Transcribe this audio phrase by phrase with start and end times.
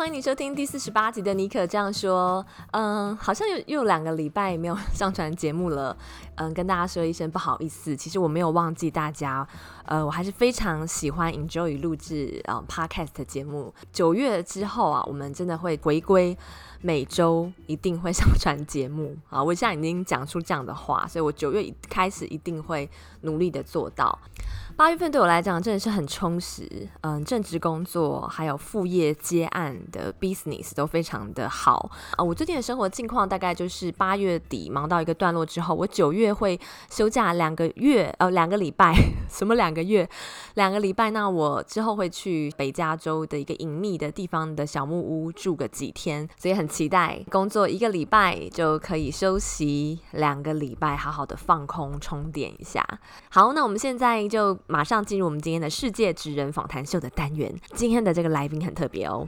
[0.00, 2.42] 欢迎你收听第四十八集的尼可这样说。
[2.70, 5.94] 嗯，好像又又两个礼拜没有 上传节目了。
[6.36, 9.46] 嗯，跟大家说一声不好意思，其实我没有忘记大家，
[9.84, 13.74] 呃，我还是非常喜欢 enjoy 录制呃 podcast 节目。
[13.92, 16.34] 九月之后啊，我们真的会回归
[16.80, 19.44] 每周一定会 上传节目啊！
[19.44, 22.88] 我现在已经讲出这样的话，所以我九月一开始一定会
[23.20, 24.18] 努力的做到。
[24.80, 26.66] 八月份对我来讲真的是很充实，
[27.02, 32.24] 嗯，正职工作还有副业接案的 business 都非常的好啊。
[32.24, 38.94] 我最近的生活近况大概就是八月底忙到一个段落之后，我九月会休假两个月，呃，两个礼拜，
[39.28, 40.08] 什么两个月？
[40.54, 41.10] 两个礼拜？
[41.10, 52.82] 那我之后会去北加州的一个隐秘的地方的小木屋住个几天，所以很期待工作一个礼拜就可以休息两个礼拜，好好的放空充电一下。
[53.28, 54.58] 好，那我们现在就。
[54.70, 57.52] 马上进入我们今天的世界职人访谈秀的单元。
[57.74, 59.26] 今天的这个来宾很特别哦。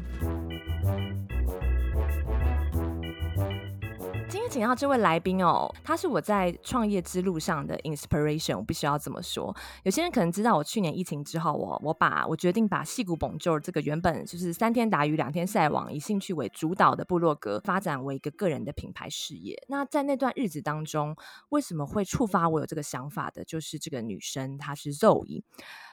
[4.53, 9.57] 请到这位来宾哦，他是我在创业之路上的 inspiration，我必须要这么说。
[9.83, 19.57] 有些人可能知道，我去年疫情之后，我我把我决定把矽谷 Bonjour 这个原本就是三天打鱼两天晒网，以兴趣为主导的部落格，发展为一个个人的品牌事业。
[19.69, 21.17] 那在那段日子当中，
[21.49, 23.43] 为什么会触发我有这个想法的？
[23.47, 25.43] 就是这个女生，她是 Zoe。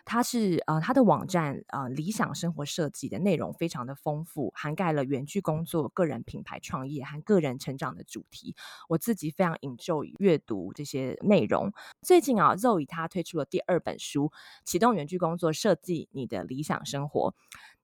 [0.10, 8.56] 它是呃，它的网站呃，理想生活设计的内容非常的丰富，涵盖了远距工作、个人品牌创业和个人成长的主题。
[8.88, 11.72] 我自己非常 enjoy 阅读这些内容。
[12.02, 14.32] 最近啊，Zoe 他推出了第二本书，
[14.66, 17.36] 启动远距工作，设计你的理想生活。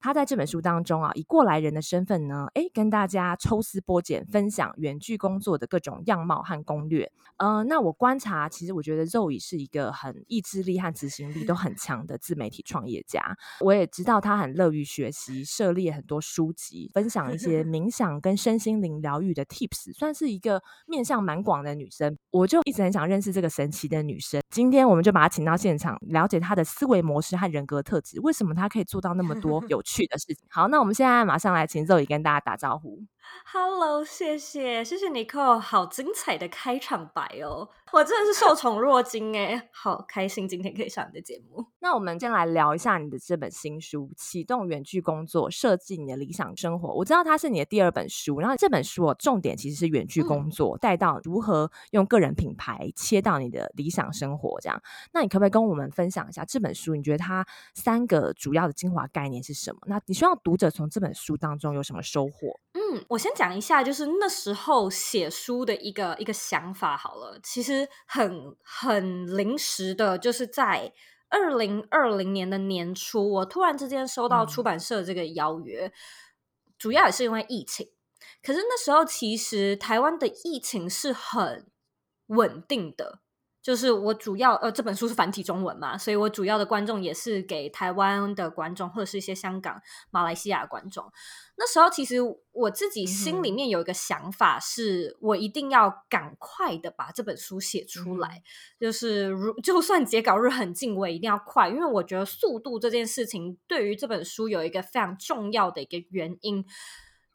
[0.06, 7.12] 他在这本书当中啊，以过来人的身份呢，诶，跟大家抽丝剥茧，分享远距工作的各种样貌和攻略。
[7.38, 13.36] 呃，那我观察，其实我觉得 Zoe 是一个很意志力和执行力都很强的自媒体创业家。
[13.62, 22.16] 我也知道他很乐于学习，涉猎很多书籍，分享一些冥想跟身心灵疗愈的 tips，算是一个面向蛮广的女生。
[22.30, 24.40] 我就一直很想认识这个神奇的女生。
[24.52, 30.46] 今天我们就把她请到现场，了解她的思维模式和人格特质，为什么她可以做到那么多有趣去的事情。
[30.50, 33.02] 好，那我们现在马上来请 Zoe 跟大家打招呼。
[33.48, 41.66] Hello，谢谢，谢谢尼可，好精彩的开场白哦，我真的是受宠若惊哎， 好开心今天可以上你的节目。
[41.80, 46.90] 那我们先来聊一下你的这本新书《启动远距工作，设计你的理想生活》。
[46.94, 54.82] 我知道它是你的第二本书，然后这本书哦，重点其实是远距工作，带到如何用个人品牌切到你的理想生活这样。
[55.14, 56.96] 那你可不可以跟我们分享一下这本书？
[56.96, 59.80] 你觉得它三个主要的精华概念是什么？
[59.86, 62.60] 那你希望读者从这本书当中有什么收获？
[62.74, 70.94] 嗯，我先讲一下，就是那时候写书的一个一个想法好了，其实很很临时的，就是在。
[71.28, 75.92] 二零二零年的年初，我突然之间收到出版社这个邀约，嗯、
[76.78, 77.90] 主要也是因为疫情。
[78.44, 81.66] 可是那时候其实台湾的疫情是很
[82.28, 83.20] 稳定的。
[83.66, 89.82] 就是我主要呃，这本书是繁体中文嘛，所以我主要的观众也是给台湾的观众，或者是一些香港、
[90.12, 91.12] 马来西亚的观众。
[91.58, 92.18] 那时候其实
[92.52, 98.38] 我自己心里面有一个想法，是我一定要赶快的把这本书写出来。
[98.38, 98.44] 嗯、
[98.82, 106.64] 就是如就算截稿日很近，我也一定要快，因为我觉得速度这件事情对于这本书有一个非常重要的一个原因，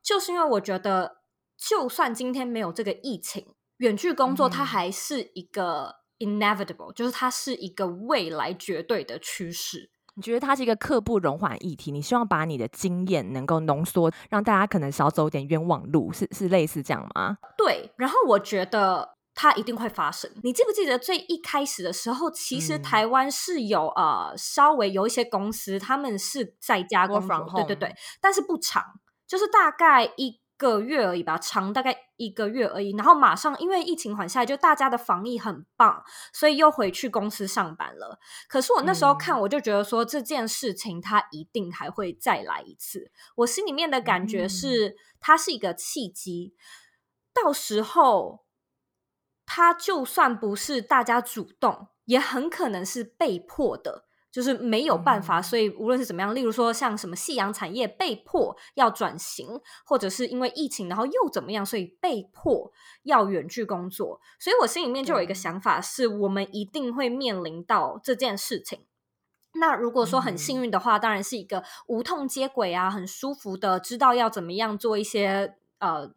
[0.00, 1.22] 就是因为我觉得
[1.56, 3.44] 就算今天没有这个疫情，
[3.78, 5.98] 远距工作它还是一个。
[6.20, 9.90] Inevitable，就是它是一个未来绝对的趋势。
[10.14, 11.90] 你觉得它是一个刻不容缓议题？
[11.90, 17.38] 你希望把你的经验能够浓缩，让大家可能少走点冤枉路，是是类似这样吗？
[17.56, 17.90] 对。
[17.96, 20.30] 然后我觉得它一定会发生。
[20.42, 28.82] 你记不记得最一开始的时候，其实台湾是有、嗯、呃稍微有一些公司，他们是在家工作，对对对，但是不长，
[29.26, 30.39] 就是大概一。
[30.60, 32.94] 个月而已吧，长大概一个月而已。
[32.94, 36.04] 然后马上因为疫情缓下来，就大家的防疫很棒，
[36.34, 38.20] 所以又回去公司上班了。
[38.46, 43.10] 可是我那时候看，我就觉得说、嗯、这件事情它一定还会再来一次。
[43.36, 46.54] 我心里面的感觉是，嗯、它是一个契机。
[47.32, 48.44] 到时候，
[49.46, 54.04] 它就算不是大家主动，也很可能是被迫的。
[54.30, 62.70] 就是没有办法，所以无论是怎么样，例如说像什么夕阳产业被迫要转型，或者是因为疫情，然后又怎么样，所以被迫
[63.02, 64.20] 要远距工作。
[64.38, 68.84] 所以我心里面就有一个想法，是我们一定会面临到这件事情。
[69.54, 76.12] 那如果说很幸运的话，嗯、当然是一个无痛接轨啊，很舒服的，知道要怎么样做一些呃。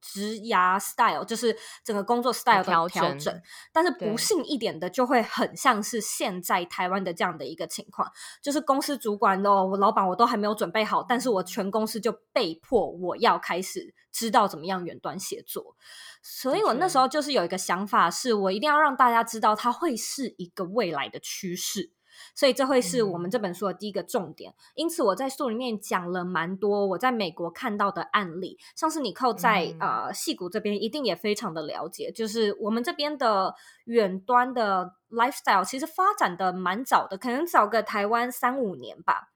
[0.00, 3.42] 职涯 style 就是整个工作 style 的调整，调整，
[3.72, 8.10] 但是不幸一点的就会很像是现在台湾的这样的一个情况，
[8.42, 15.76] 就是公司主管哦我老板我都还没有准备好，但是我全公司就被迫我要开始知道怎么样远端协作，
[16.22, 21.92] 所以我那时候就是有一个想法，是我一定要让大家知道它会是一个未来的趋势。
[22.34, 24.52] 所以这会是我们这本书的第一个重点。
[24.52, 33.54] 嗯、因此，我在书里面讲了蛮多我在美国看到的案例，像是你扣在、嗯、呃矽谷这边一定也非常的了解，就是我们这边的
[33.84, 39.30] 远端的 lifestyle 其实发展的蛮早的，可能早个台湾三五年吧。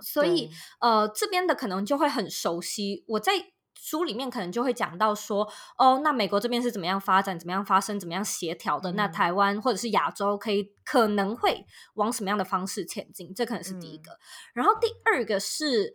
[0.00, 3.04] 所以呃这边的可能就会很熟悉。
[3.08, 3.32] 我在。
[3.82, 8.92] 书里面可能就会讲到说，哦，那美国这边是怎么样发展，怎么样发生，怎么样协调的？
[8.92, 13.32] 嗯、那台湾或者是亚洲可以可能会往什么样的方式前进？
[13.34, 14.12] 这可能是第一个。
[14.12, 14.18] 嗯、
[14.52, 15.94] 然后第二个是，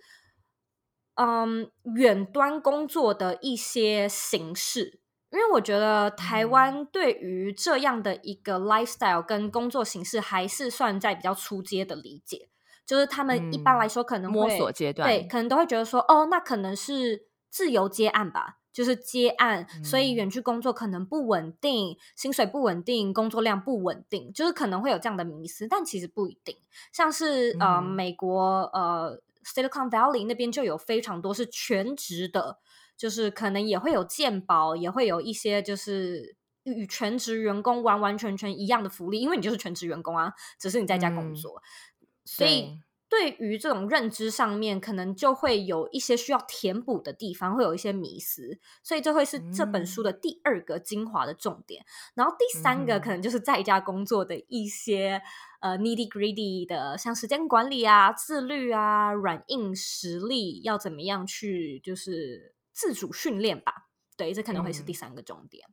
[1.13, 4.99] 嗯，远端工作的一些形式，
[5.31, 12.49] 因为我觉得台湾对于这样的一个 lifestyle 跟工作形式还是算在比较初阶的理解，
[12.83, 17.27] 就是他们一般来说可能会、嗯、摸索阶段，对，可能都会觉得说，哦，那可能是。
[17.55, 26.57] 自由接案吧，就是接案，嗯、所以远距工作可能不稳定，薪水不稳定，工作量不稳定，就是可能会有这样的迷思，但其实不一定。
[26.91, 32.59] 像是、嗯、呃美国呃 Silicon Valley 那边就有非常多是全职的，
[32.97, 41.63] 就是可能也会有健保，也会有一些就是与全职员工完完全全一样的福利，因为你就是全职员工啊，只是你在家工作，
[42.01, 42.81] 嗯、所以。
[43.17, 51.81] 对于这种认知上面，可能就会有一些需要填补的地方，会有一些迷思，所以这会是这本书的第二个精华的重点。
[51.81, 55.21] 嗯、然后第三个可能就是在家工作的一些、
[55.61, 63.87] 嗯、呃 needy greedy 的，像时间管理啊、自律啊、软硬实力要怎么样去就是自主训练吧。
[64.17, 65.65] 对，这可能会是第三个重点。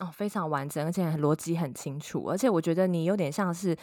[0.00, 3.76] 嗯、哦，非常完整，而且逻辑很清楚，而且我觉得你有点像是。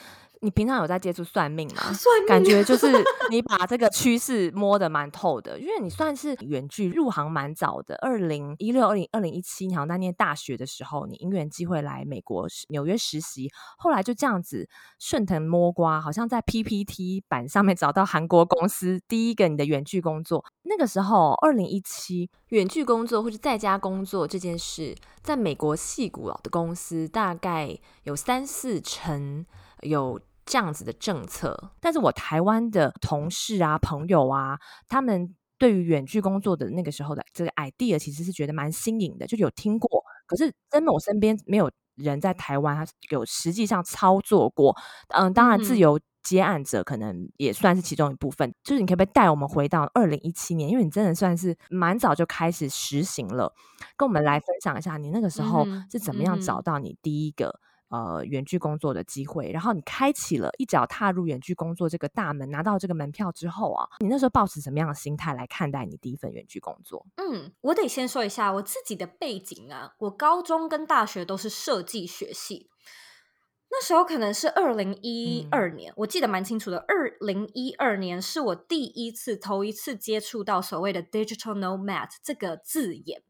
[0.44, 1.92] 你平常有在接触算命吗？
[1.96, 2.92] 算命感觉就是
[3.30, 14.68] 你把这个趋势摸得蛮透的，因为你算是远距入行蛮早的，二零一六、二零二零一七，你好像在念大学的时候，你因缘机会来美国纽约实习，后来就这样子
[15.00, 20.44] 顺藤摸瓜，好像在 PPT 板上面找到韩国公司第一个你的远距工作。
[20.64, 29.46] 那个时候，二零一七远距工作或者在家工作这件事，在美国戏骨老的公司大概有三四成
[29.84, 30.20] 有。
[30.46, 40.04] 这样子的政策，但是我台湾的同事啊、朋友啊，他们对于远距工作的那个时候的这个 idea，其实是觉得蛮新颖的，就有听过。
[40.26, 44.76] 可是真的，我身边没有人在台湾，他有实际上操作过。
[45.10, 48.50] 嗯，当然，自由接案者可能也算是其中一部分。
[48.50, 50.70] 嗯、就是你可不可以带我们回到二零一七年？
[50.70, 53.54] 因为你真的算是蛮早就开始实行了，
[53.96, 57.60] 跟我们来分享一下你那个时候是怎么样找到你第一个。
[57.94, 67.06] 呃，远距工作的机会，然后你开启了一脚踏入远距工作这个大门，拿到这个门票之后啊，你那时候抱持什么样的心态来看待你第一份远距工作？
[67.18, 72.72] 嗯，我得先说一下我自己的背景啊，我高中跟大学都是设计学系，
[73.70, 83.22] 那时候可能是二零一二年，嗯、我记得蛮清楚的，二零一二年是我第一次、头一次接触到所谓的 digital nomad 这个字眼。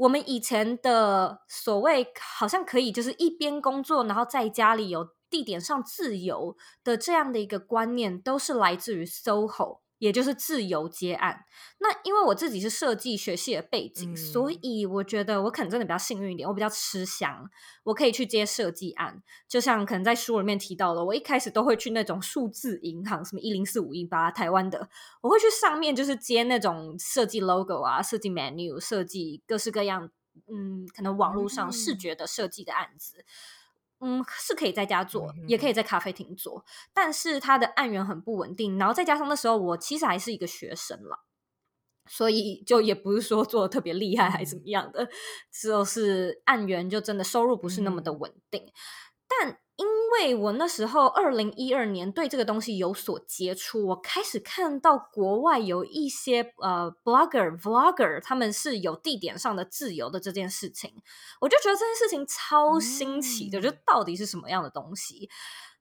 [0.00, 9.80] 我们以前的所谓好像可以，就是一边工作，然后在家里有地点上自由的这样的一个观念，都是来自于 SOHO。
[10.00, 11.44] 也就是自由接案。
[11.78, 17.48] 那因为我自己是设计学系的背景，嗯、所以我觉得我可能真的比较幸运一点，我比较吃香，
[17.84, 19.22] 我可以去接设计案。
[19.46, 24.88] 就像可能在书里面提到的，我一开始都会去那种数字银行，什么一零四五一八，台湾的，
[25.20, 30.10] 我会去上面就是接那种设计 logo 啊，设计 menu，设计各式各样，
[30.48, 33.18] 嗯，可能网络上视觉的设计的案子。
[33.18, 33.24] 嗯
[34.00, 38.78] 嗯，是可以在家做，也可以在咖啡厅做，但是它的案源很不稳定。
[38.78, 41.24] 然后再加上那时候我其实还是一个学生了，
[42.06, 45.08] 所以就也不是说做的特别厉害还是怎么样的，
[45.62, 48.72] 就是案源就真的收入不是那么的稳定，
[49.28, 49.58] 但。
[49.80, 60.92] 因为我那时候二零一二年对这个东西有所接触，我开始看到国外有一些呃 blogger vlogger，他们是有地点上的自由的这件事情，
[61.40, 65.30] 我就觉得这件事情超新奇的，就、嗯、到底是什么样的东西？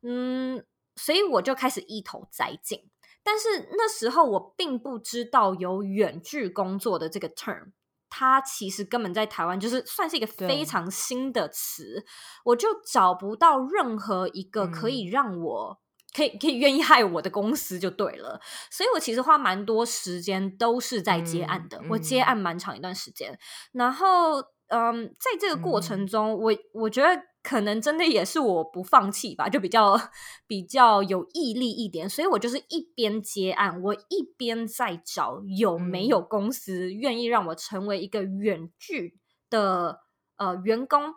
[0.01, 0.63] 嗯，
[0.96, 2.89] 所以我就开始一头栽进，
[3.22, 7.74] 但是那时候我并不知道有远距工作的这个 term。
[8.10, 12.04] 它其实根本在台湾就是算是一个非常新的词，
[12.44, 15.80] 我就找不到任何一个可以让我
[16.16, 18.42] 可以可以愿意害我的公司就对了。
[18.72, 23.38] 所以我其实花蛮多时间都是在接案的，嗯、我接案蛮长一段时间。
[23.72, 27.28] 然后，嗯，在这个过程中，嗯、我我觉得。
[27.41, 30.00] 可能真的也是我不放弃吧，就比较
[30.46, 39.17] 比较有毅力一点，所以我就是一边接案，我一边在找有没有公司愿意让我成为一个远距
[39.50, 40.01] 的
[40.38, 41.13] 呃员工。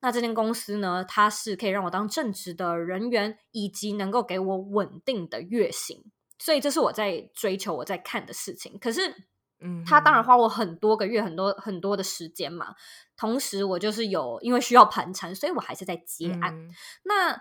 [0.00, 6.04] 那这间公司呢，它是可以让我当正职的人员，以及能够给我稳定的月薪，
[6.38, 8.78] 所以这是我在追求、我在看的事情。
[8.78, 9.26] 可是。
[9.64, 12.74] 嗯，他当然花我很多个月、很多很多的时间嘛。
[13.16, 16.54] 同时，我就是有因为需要盘缠，所以我还是在接案。
[16.54, 16.70] 嗯、
[17.04, 17.32] 那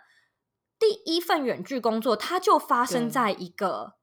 [0.79, 3.93] 第一份远距工作，它就发生在一个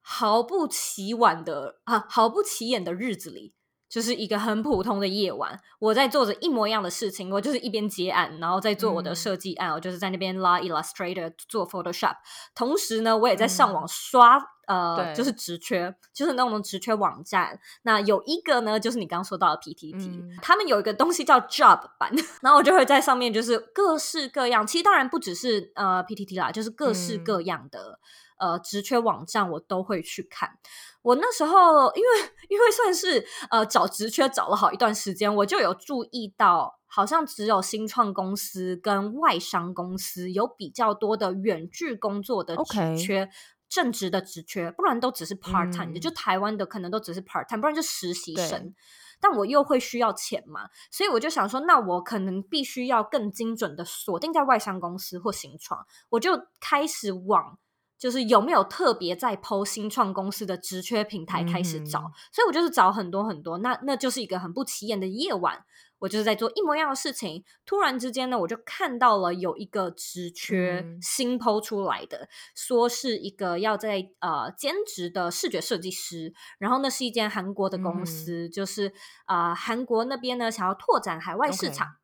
[0.00, 3.54] 毫不起晚的啊，毫不起眼的日子里。
[3.88, 12.16] 就是一个很普通的夜晚，我在做着一模一样的事情，我就是一边接案，然后在做我的设计案，嗯、我就是在那边拉 Illustrator 做 Photoshop，
[12.52, 17.58] 同时呢，我也在上网刷，嗯、呃，就是职缺，就是那种职缺网站。
[17.82, 27.80] 那有一个呢，就是你刚刚说到的 PTT，、嗯、他们有一个东西叫 Job 版，然后我就会在上面就是各式各样，其实当然不只是呃 PTT 啦，就是各式各样的。
[27.80, 27.98] 嗯
[28.38, 30.58] 呃，职缺网站我都会去看。
[31.00, 32.08] 我那时候因为
[32.50, 43.30] 因为算是呃找职缺找了好一段时间，我就有注意到，好像只有新创公司跟外商公司有比较多的远距工作的职缺.
[43.68, 45.98] 正职的职缺，不然都只是 part time 的。
[45.98, 48.74] 嗯、就台湾的可能都只是 part time，不然就实习生。
[49.20, 57.58] 但我又会需要钱嘛，所以我就想说，那我可能必须要更精准的锁定在外商公司或新创，我就开始往。
[57.98, 65.64] 就是有没有特别在 PO 新创公司的职缺平台开始找，嗯、所以我就是找很多很多，那那就是一个很不起眼的夜晚，
[65.98, 67.44] 我就是在做一模一样的事情。
[67.64, 78.92] 突然之间呢，我就看到了有一个职缺新 PO 出来的，嗯、说是一个要在呃兼职的视觉设计师，然后那是一间韩国的公司，嗯、就是
[79.26, 81.96] 啊、呃、韩国那边呢想要拓展海外市场.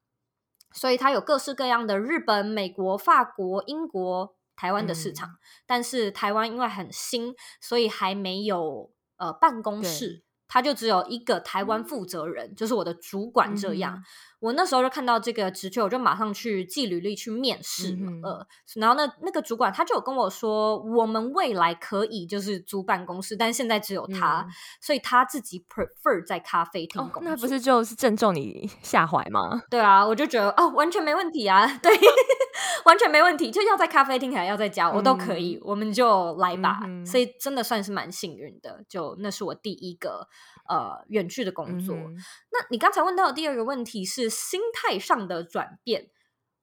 [0.73, 4.37] 所以它有各式各样的日本、美国、法国、英国。
[4.55, 10.23] 台湾的市场，嗯、但是台湾因为很新，所以还没有呃办公室，
[10.53, 13.95] 他就只有一个台湾负责人，嗯、就是我的主管这样。
[13.97, 14.05] 嗯
[14.43, 18.11] 我那时候就看到这个职缺，我就马上去寄履历去面试了。
[18.11, 27.23] 嗯、哼然后那那个主管他就有跟我说，我们未来可以就是租办公室，但现在只有他，嗯、所以他自己 prefer 在咖啡厅工作。
[27.23, 29.63] 哦、那不是就是正中你 下怀吗？
[29.71, 31.93] 对啊，我就觉得哦，完全没问题啊， 对，
[32.85, 36.81] 完全没问题，就要在咖啡厅还要在家，我都可以，嗯、我们就来吧。
[36.85, 40.29] 嗯、所以真的算是蛮幸运的，就那是我第一个。
[40.69, 41.95] 呃，远距的工作。
[41.95, 42.15] 嗯、
[42.53, 46.11] 那你刚才问到的第二个问题是心态上的转变。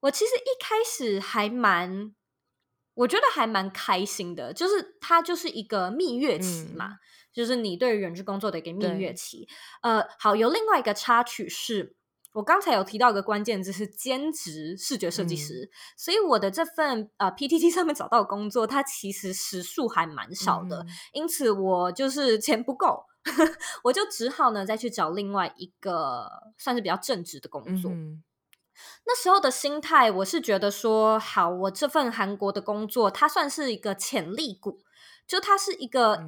[0.02, 2.16] 我其实一开始还蛮，
[2.94, 7.00] 我觉得还蛮开心的，就是它就是一个蜜月期嘛，嗯、
[7.34, 9.48] 就是你对于远距工作的一个蜜月期。
[9.82, 11.98] 呃，好，有另外一个插曲是，
[12.32, 23.04] 我刚才有提到一个关键字是兼职视觉设计师，嗯、所以我的这份呃 PTT 上面找到的工作，它其实时数还蛮少的，嗯、因此我就是钱不够。
[23.84, 27.92] 我就只好呢，再去找另外一个算是比较正直的工作。
[27.92, 28.24] 嗯、
[29.06, 34.80] 那时候的心态，我是觉得说，好，我这份韩国的工作，它算是一个潜力股，
[35.28, 36.24] 就它是一个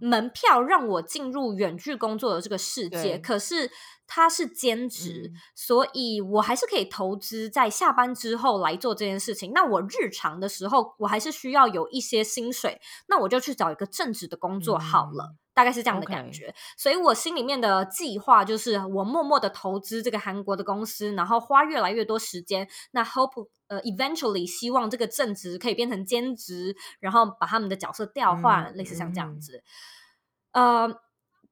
[0.00, 3.16] 门票，让我进入远距工作的这个世界。
[3.16, 3.70] 嗯、可是
[4.14, 9.52] 它是兼职，嗯、所以我还是可以投资在下班之后来做这件事情。
[9.54, 12.78] 那我日常的时候，我还是需要有一些薪水，
[13.08, 15.32] 那我就去找一个正职的工作好了。
[15.32, 22.66] 嗯大概是这样的感觉.所以我心里面的计划就是，我默默的投资这个韩国的公司，然后花越来越多时间。
[22.92, 29.62] 那 hope 呃，eventually 希望这个正职可以变成兼职，然后把他们的角色调换，嗯、类似像这样子。
[30.52, 31.00] 嗯、呃，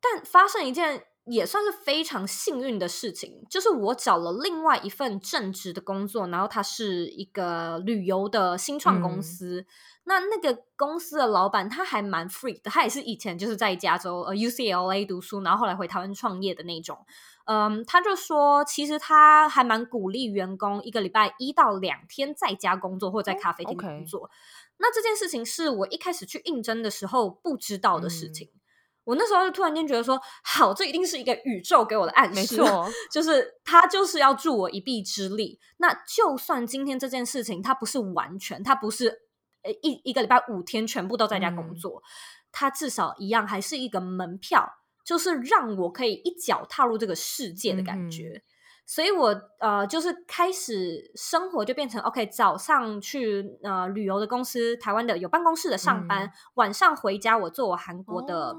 [0.00, 9.60] 但发生一件也算是非常幸运的事情，就是我找了另外一份正职的工作，然后它是一个旅游的新创公司。
[9.60, 9.66] 嗯
[10.04, 16.98] 那那个公司的老板他还蛮 free 的，他也是以前就是在加州呃 UCLA 读书，然后后来回台湾创业的那种。
[17.44, 24.20] 嗯，他就说其实他还蛮鼓励员工一个礼拜一到两天在家工作或在咖啡厅工作。
[24.20, 24.34] Oh, okay.
[24.78, 28.48] 那这件事情是我一开始去应征的时候不知道的事情。
[28.48, 28.59] 嗯、
[29.04, 35.58] 我那时候就突然间觉得说，好，这一定是一个宇宙给我的暗示，没错， 就是他就是要助我一臂之力。
[35.78, 39.22] 那就算今天这件事情它不是完全，它不是。
[39.62, 42.02] 呃，一一个礼拜五天全部都在家工作，
[42.50, 44.66] 它、嗯、至少一样还是一个门票，
[45.04, 48.28] 就是让我可以一脚踏入这个世界的感觉。
[48.36, 48.42] 嗯、
[48.86, 58.56] 所以我呃就是开始生活就变成 OK，早上去呃旅游的公司，台湾的有办公室的上班，嗯、晚上回家我做我韩国的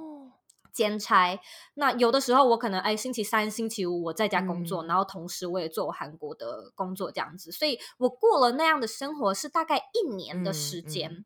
[0.73, 1.35] 兼差。
[1.35, 1.39] 哦、
[1.75, 11.11] 那有的时候我可能哎星期三、星期五我在家工作，嗯、然后同时我也做韩国的工作这样子，所以我过了那样的生活是大概一年的时间。
[11.11, 11.25] 嗯嗯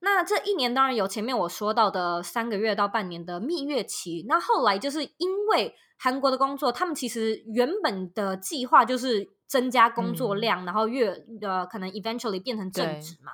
[0.00, 11.08] 那这一年当然有前面我说到的三个月到半年的蜜月期，那后来就是因为韩国的工作，他们其实原本的计划就是增加工作量，嗯、然后越
[11.40, 13.32] 呃可能 eventually 变成正职嘛，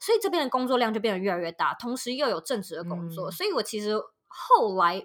[0.00, 4.00] 所以这边的工作量就变得越来越大，同时又有正职的工作，嗯、所以我其实
[4.36, 5.02] 后来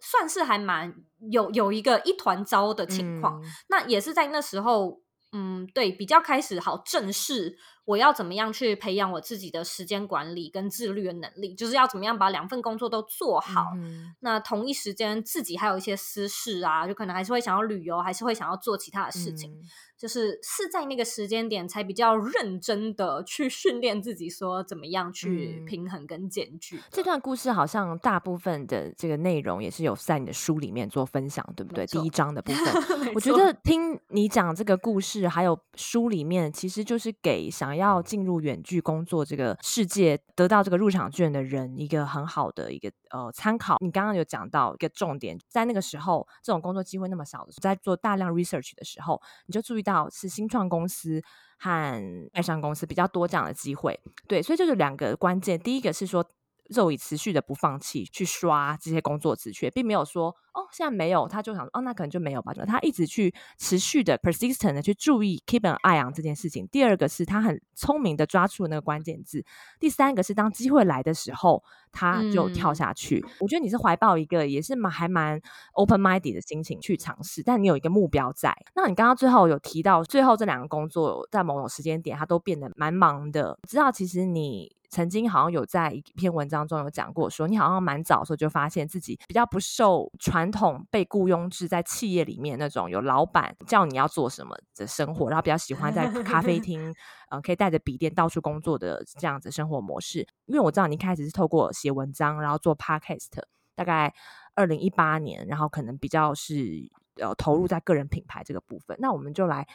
[0.00, 0.94] 算是还蛮
[1.30, 5.00] 有有一个一团糟的情况，嗯、那也是在那时候，
[5.32, 7.56] 嗯，对，比较开始好正视。
[7.86, 11.54] 我要怎么样去培养我自己的时间管理跟自律的能力？
[11.54, 13.72] 就是要怎么样把两份工作都做好。
[13.76, 19.52] 嗯、那同一时间自己还有一些私事啊，就可能还是会想要旅游，还是会想要做其他的事情。
[19.52, 19.62] 嗯
[20.04, 26.78] 就是是在那个时间点才比较认真的去训练自己，说怎么样去平衡跟兼具。
[26.90, 31.86] 这段故事好像大部分的这个内容也是有在你的书里面做分享，对不对？
[31.86, 43.76] 第一章的部分， 我觉得听你讲这个故事，还有书里面，其实就是给想要进入远距工作这个世界，得到这个入场券的人一个很好的一个呃参考。
[43.80, 49.84] 你刚刚有讲到一个重点，在那个时候这种工作机会那么少的时候，在做大量 research 的时候，你就注意。
[49.84, 51.22] 到是新创公司
[51.58, 52.02] 和
[52.32, 55.60] 外商公司比较多这样的机会，对，所以就是两个关键。
[55.60, 56.24] 第一个是说。
[56.70, 62.52] 肉以持续的不放弃去刷这些工作职缺，并没有说哦，现在没有，他就想哦，那可能就没有吧。
[62.66, 66.66] 他一直去持续的 persistent 的去注意 keep an eye on 这件事情。
[66.68, 69.44] 第二个是他很聪明的抓住那个关键字。
[69.80, 73.22] 第三个是当机会来的时候，他就跳下去。
[73.26, 75.40] 嗯、我觉得你是怀抱一个也是蛮还蛮
[75.72, 78.54] open minded 的心情去尝试，但你有一个目标在。
[78.74, 83.58] 那你刚刚最后有提到，最后这两个工作在某种时间点，他都变得蛮忙的。
[83.60, 84.74] 我知道其实你。
[84.94, 96.94] 曾经好像有在一篇文章中有讲过，说你好像蛮早的时候就发现自己比较不受传统被雇佣制，在企业里面那种有老板叫你要做什么的生活，然后比较喜欢在咖啡 厅，嗯、
[97.30, 100.20] 呃，可以带着笔电到处工作的这样子生活模式。
[100.46, 103.42] 因为我知道你一开始是透过写文章，然后做 podcast，
[103.74, 104.14] 大概
[104.54, 108.96] 二零一八年，然后可能比较是呃投入在个人品牌这个部分。
[109.00, 109.66] 那我们就来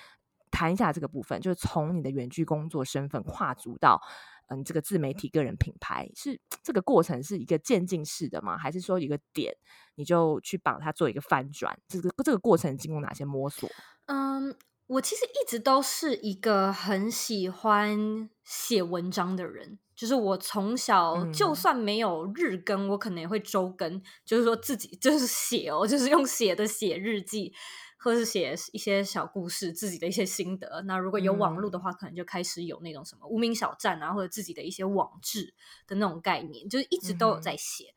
[0.50, 4.02] 谈一下这个部分，就是从你的远距工作身份跨足到。
[4.50, 8.58] 嗯，这个自媒体个人品牌是这个过程是一个渐进式的吗？
[8.58, 9.56] 还是说一个点
[9.96, 11.80] 你就去把它做一个翻转？
[11.88, 13.70] 这个这个过程经过哪些摸索？
[14.08, 14.56] 嗯，
[14.88, 27.54] 我其实一直都是一个很喜欢写文章的人，就是我从小就算没有日更，嗯、我可能也会周更，就是说自己就是写哦，就是用写的写日记。
[28.00, 30.82] 或是写一些小故事，自己的一些心得。
[30.88, 35.54] 那如果有网络的话，嗯、可能就开始有那种什么无名小站啊，或者自己的一些网志
[35.86, 37.94] 的那种概念，就是一直都有在写。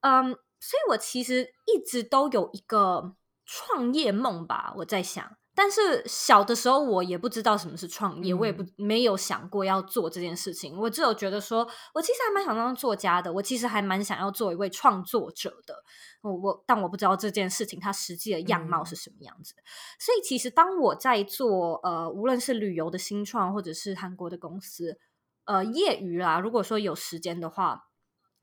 [0.00, 5.37] 嗯，嗯，所以我其实一直都有一个创业梦吧，我在想。
[5.60, 10.78] 但是小的时候我也不知道什么是创业，嗯、我也不没有想过要做这件事情。
[10.78, 15.82] 我只有觉得说，我其实还蛮想当作家的，我其实还蛮想要做一位创作者的。
[16.20, 19.52] 我我，但我不知道这件事情它实际的样貌是什么样子。
[19.56, 19.64] 嗯、
[19.98, 24.96] 所以其实当我在做呃，无论是旅游的新创，或者是韩国的公司，
[25.44, 27.88] 呃，业余啦，如果说有时间的话，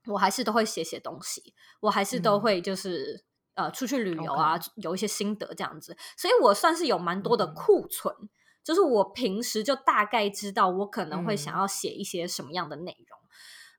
[0.08, 3.14] 我还是都会写写东西，我还是都会就是。
[3.14, 3.24] 嗯
[3.56, 8.28] 呃，出去旅游啊.有一些心得这样子，所以我算是有蛮多的库存，嗯、
[8.62, 13.18] 就是我平时就大概知道我可能会想要写一些什么样的内容，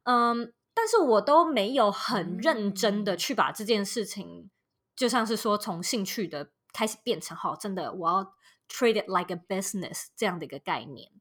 [0.04, 4.50] 嗯，嗯，但是我都没有很认真的去把这件事情，嗯、
[4.96, 8.34] 就像是说从兴趣的开始变成好，真的我要
[8.68, 11.12] treat it like a business 这样的一个概念。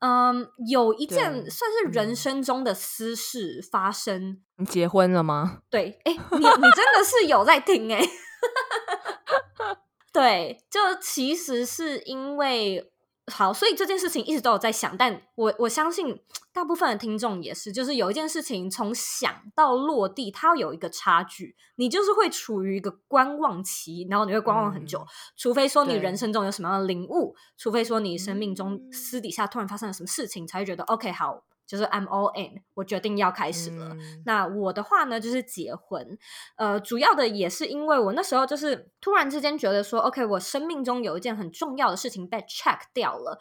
[0.00, 4.40] 嗯，有一件算是人生中的私事发生。
[4.56, 5.58] 你结婚了吗？
[5.70, 8.08] 对，哎、欸，你你真的是有在听哎、欸。
[10.12, 12.90] 对，就其实是因为。
[13.30, 16.20] 好，所以这件事情一直都有在想，但我我相信
[16.52, 31.44] 大部分的听众也是，就是有一件事情从想到落地，它有一个差距，你就是会处于一个观望期，然后你会观望很久，嗯、除非说你人生中有什么样的领悟，除非说你生命中私底下突然发生了什么事情，才会觉得 OK 好。
[31.68, 33.88] 就是 I'm all in，我决定要开始了。
[33.90, 36.18] 嗯、那我的话呢，就是结婚。
[36.56, 43.38] 呃，主要的也是因为我那时候就是突然之间觉得说，OK，我生命中有一件很重要的事情被 check 掉了。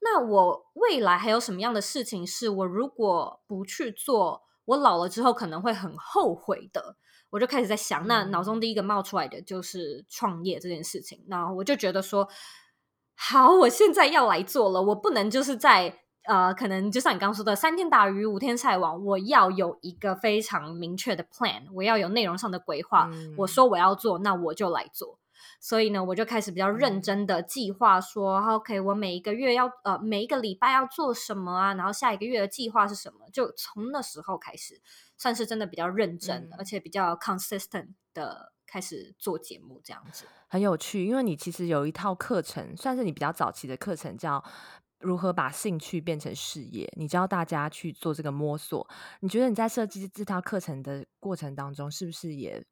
[0.00, 6.96] 那我未来还有什么样的事情是我如果不去做，我老了之后可能会很后悔的？
[7.30, 11.24] 我就开始在想，那脑中第一个冒出来的就是创业这件事情。
[11.26, 12.28] 那我就觉得说。
[13.16, 23.08] 好，我现在要来做了，我不能就是在呃，可能就像你刚刚说的，三天打鱼五天晒网，我要有一个非常明确的 plan，我要有内容上的规划。
[23.12, 25.18] 嗯、我说我要做，那我就来做。
[25.60, 31.74] 所以呢，我就开始比较认真的计划说，说、嗯、OK，我每一个月要呃，每一个礼拜要做什么啊？
[31.74, 33.28] 然后下一个月的计划是什么？
[33.32, 34.80] 就从那时候开始，
[35.16, 41.06] 算是真的比较认真，嗯、而且比较 consistent 的开始做节目，这样子很有趣。
[41.06, 44.42] 因为你其实有一套课程，算是你比较早期的课程，叫
[45.04, 46.92] 如何把兴趣变成事业。
[46.96, 48.88] 你教大家去做这个摸索。
[49.20, 52.64] 你觉得你在设计这套课程的过程当中，是不是也？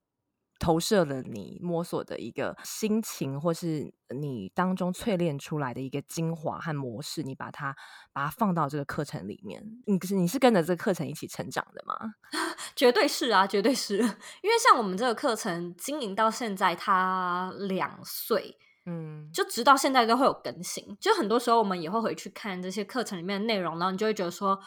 [0.58, 7.74] 投射了你摸索的一个心情，或是你当中淬炼出来的一个精华和模式，你把它
[8.12, 9.60] 把它放到这个课程里面。
[9.86, 12.14] 你是你是跟着这个课程一起成长的吗？
[12.76, 13.96] 绝对是啊，绝对是。
[14.40, 20.96] 因为像我们这个课程经营到现在，它两岁，嗯，就直到现在都会有更新。
[21.00, 24.58] 就很多时候我们也会回去看这些课程里面的内容，然后你就会觉得说。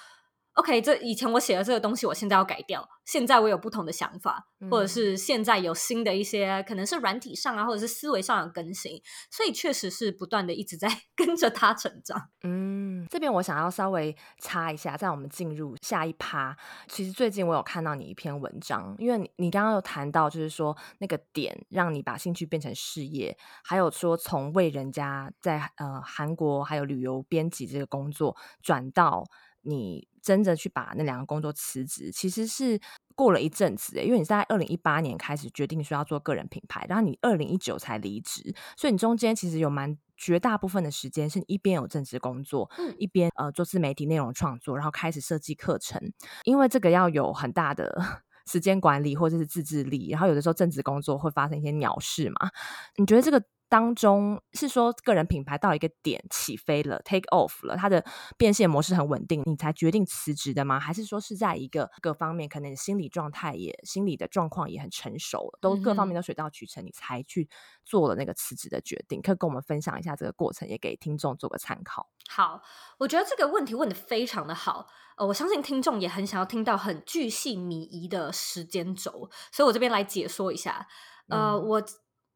[0.56, 2.88] OK，这以前我写的这个东西，我现在要改掉。
[3.04, 12.30] 现在我有不同的想法，嗯、或者是现在有新的一些，可能是软体上啊，或者是思维上的更新，所以确实是不断的一直在 跟着他成长。
[12.44, 29.26] 嗯，这边我想要稍微插一下，在我们进入下一趴，其实最近我有看到你一篇文章，因为你你刚刚有谈到，就是说那个点让你把兴趣变成事业，还有说从为人家在呃韩国还有旅游编辑这个工作转到。
[29.66, 32.80] 你真的去把那两个工作辞职，其实是
[33.16, 46.02] 过了一阵子，因为你在二零一八年开始决定说要做个人品牌，然后你二零一九才离职，所以你中间其实有蛮绝大部分的时间是你一边有正职工作，嗯、一边呃做自媒体内容创作，然后开始设计课程，
[46.44, 48.02] 因为这个要有很大的
[48.48, 52.50] 时间管理或者是自制力，然后有的时候正职工作会发生一些鸟事嘛，
[52.98, 53.44] 你觉得这个？
[53.68, 58.06] 当中是说个人品牌到一个点起飞了，take off 了，它的
[58.38, 60.80] 变现模式很稳定，你才决定辞职的吗？
[60.80, 67.50] 还是说是在一个各方面，可能你心理状态也、心理的状况也很成熟了，都各方面都水到渠成，你才去
[67.84, 69.22] 做了那个辞职的决定？
[69.22, 72.08] 可以跟我们分享一下这个过程，也给听众做个参考。
[72.30, 72.62] 好，
[73.00, 80.88] 我觉得这个问题问得非常的好，呃，我相信听众也很想要听到很巨细靡遗的时间轴，所以我这边来解说一下，
[81.30, 81.84] 呃，嗯、我。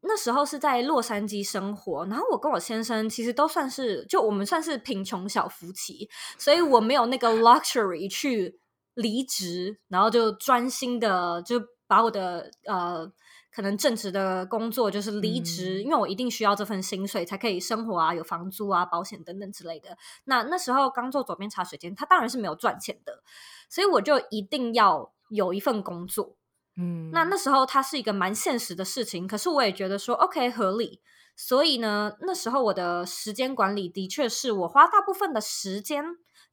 [0.01, 8.59] 那时候是在洛杉矶生活，然后我跟我先生其实都算是，就我们算是贫穷小夫妻，所以我没有那个 luxury 去
[8.93, 13.11] 离职，然后就专心的就把我的呃
[13.51, 19.97] 可能正职的工作就是离职，嗯、因为我一定需要这份薪水才可以生活啊，有房租啊、保险等等之类的。
[20.23, 23.21] 那那时候刚做左边茶水间，他当然是没有赚钱的，
[23.69, 26.37] 所以我就一定要有一份工作。
[26.79, 31.01] 嗯，那那时候它是一个蛮现实的事情，可是我也觉得说 OK 合理，
[31.35, 36.05] 所以呢，那时候我的时间管理的确是我花大部分的时间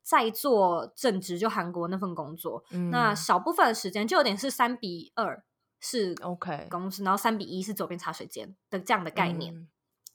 [0.02, 5.44] 在做正职，就韩国那份工作，嗯、那小部分的时间就有点是三比二
[5.80, 9.54] 是 OK 公司，然后三比一是左边茶水间的这样的概念。
[9.54, 9.68] 嗯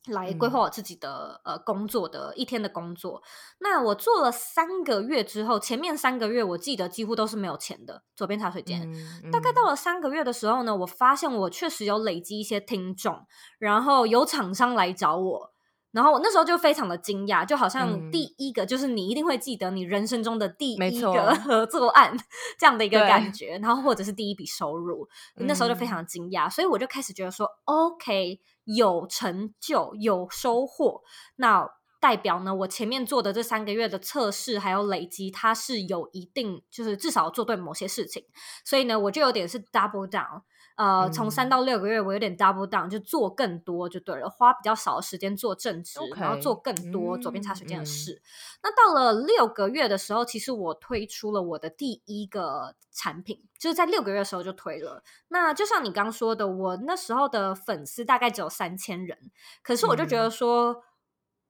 [0.07, 3.21] 来规划我自己的、嗯、呃工作的一天的工作。
[3.59, 8.03] 那我做了三个月之后，前面三个月我记得几乎都是没有钱的。
[8.15, 13.25] 左边茶水间，嗯嗯、大概到了三个月的时候呢，我发现我确实有累积一些听众，
[13.59, 15.51] 然后有厂商来找我，
[15.91, 22.15] 然后我那时候就非常的惊讶，就好像第一个、嗯、就是你一定会记得你人生中的第一个合作案
[22.57, 23.31] 这样的一个感。
[23.31, 28.39] 觉，然后或者是第一笔收入，那时候就非常惊讶，嗯、所以我就开始觉得说，OK。
[28.65, 31.01] 有成就，有收获，
[31.35, 31.69] 那
[31.99, 38.25] 代表呢，我前面做的这三个月的测试还有累积，它是有一定，就是至少做对某些事情，
[38.65, 40.41] 所以呢，我就有点是 double down。
[40.77, 46.21] 呃，从三到六个月，我有点 double down，就做更多就对了，花比较少的时间做正职，Okay.
[46.21, 48.13] 然后做更多左边茶水间的事。
[48.13, 48.21] 嗯、
[48.63, 55.03] 那到了六个月的时候，其实我推出了我的第一个产品，就是在六个月的时候就推了。
[55.27, 59.17] 那就像你刚说的，我那时候的粉丝大概只有三千人，
[59.61, 60.81] 可是我就觉得说，嗯、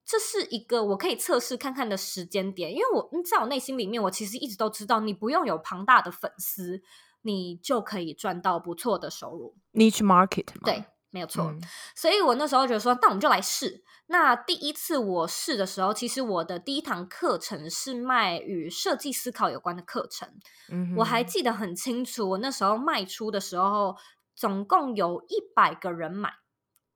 [0.04, 6.82] 这是一个我可以测试看看的时间点，因为我在我内心里面，我其实一直都知道，你不用有庞大的粉丝。
[7.24, 10.62] 你就可以赚到不错的收入，niche market 吗？
[10.66, 11.46] 对，没有错。
[11.46, 11.62] 嗯、
[11.96, 13.84] 所以我那时候觉得说，那我们就来试。
[14.08, 20.28] 那第一次我试的时候，其实我的第一堂课程是卖与设计思考有关的课程。
[20.70, 23.96] 嗯，我还记得很清楚，我那时候卖出的时候，
[24.36, 26.34] 总共有一百个人买，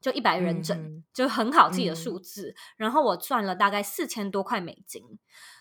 [0.02, 2.50] 就一百人整，嗯、就很好记的数字。
[2.50, 5.02] 嗯、然后我赚了大概四千多块美金。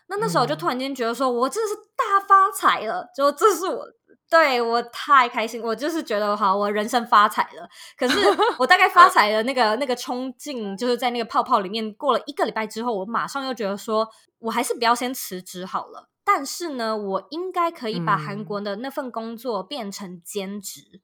[0.07, 3.87] 那那时候就突然间觉得说，我真的是大发财了，就这是我。
[4.31, 7.69] 对，我太开心，我就是觉得好，我人生发财了。
[7.97, 8.19] 可是
[8.59, 14.09] 我大概发财的那个那个冲劲，就是在那个泡泡里面过了一个礼拜之后，我马上又觉得说，
[14.41, 16.09] 我还是不要先辞职好了。
[16.25, 20.81] 但是呢，我应该可以把韩国的那份工作变成兼职。
[20.95, 21.01] 嗯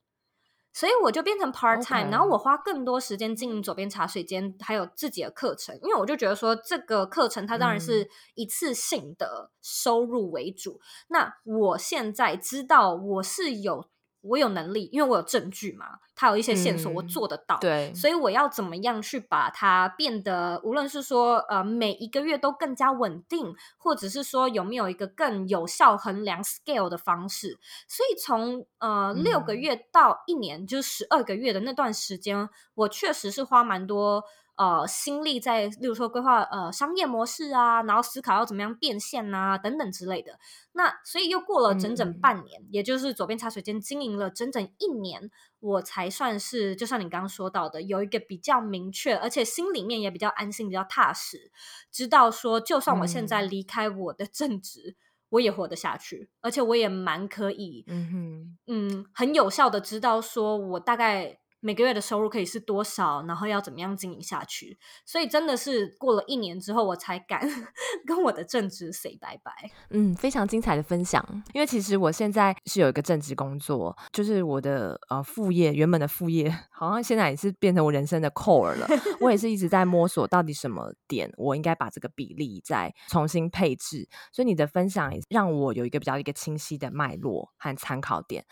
[0.73, 2.11] 所以我就变成 part time，、okay.
[2.11, 10.79] 然后我花更多时间经营左边茶水间，还有自己的课程，因为我就觉得说这个课程它当然是一次性的收入为主。
[10.81, 13.89] 嗯、那我现在知道我是有。
[14.23, 17.55] 我有能力，因为我有证据嘛，他有一些线索，我做得到。
[17.57, 27.59] 嗯、对，所以我要怎么样去把它变得，无论是说呃每一个月都更加稳定，或者是说有没有一个更有效衡量 scale 的方式。
[27.87, 34.23] 所以从呃六个月到一年，嗯、就是十二个月的那段时间，我确实是花蛮多。
[34.57, 40.37] 呃，心力在，例如说规划呃商业模式啊，然后思考要怎么样变现啊，等等之类的。
[40.73, 51.51] 那所以又过了整整半年，嗯、也就是左边茶水间经营了整整一年，我才算是，就像你刚刚说到的，有一个比较明确，而且心里面也比较安心、比较踏实，
[51.89, 54.95] 知道说，就算我现在离开我的正职，嗯、
[55.29, 61.37] 我也活得下去，而且我也蛮可以，嗯，嗯，很有效的知道说我大概。
[61.61, 63.23] 每个月的收入可以是多少？
[63.27, 64.77] 然后要怎么样经营下去？
[65.05, 67.41] 所以真的是过了一年之后，我才敢
[68.05, 69.51] 跟我的正职 say 拜拜。
[69.91, 71.23] 嗯，非常精彩的分享。
[71.53, 78.87] 因为其实我现在是有一个正职工作，就是我的呃副业，原本的副业好像现在也是变成我人生的 core 了。
[79.21, 84.09] 我也是一直在摸索到底什么点我应该把这个比例再重新配置。
[84.31, 88.43] 所以你的分享也让我有一个比较一个清晰的脉络和参考点，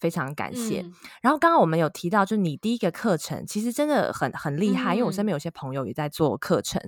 [0.00, 0.80] 非常感谢。
[0.80, 2.56] 嗯、然后刚刚我们有提到，就你。
[2.66, 6.80] 第一个课程其实真的很很厉害，嗯，因为我身边有些朋友也在做课程。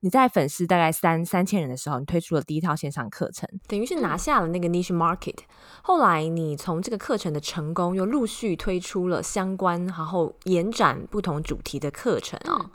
[0.00, 5.38] 你在粉丝大概三三千人的时候，你推出了第一套线上课程，等于是拿下了那个 niche market。
[5.82, 12.60] 后来你从这个课程的成功，又陆续推出了相关，然后延展不同主题的课程啊，哦。
[12.60, 12.70] 嗯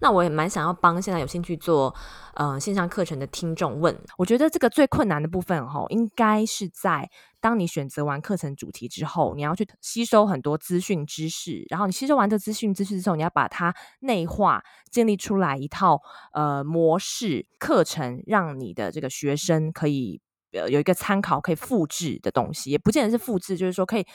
[0.00, 1.94] 那我也蛮想要帮现在有兴趣做
[2.34, 7.08] 呃线上课程的听众问，我觉得这个最困难的部分吼，应该是在
[7.40, 16.00] 当你选择完课程主题之后，你要去吸收很多资讯知识，然后你吸收完这资讯知识之后，你要把它内化，建立出来一套
[16.32, 20.20] 呃模式课程，让你的这个学生可以。
[20.52, 24.06] 呃，有一个参考可以复制的东西，也不见得是复制，就是说可以